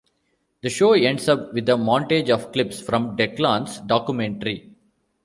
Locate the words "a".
1.69-1.73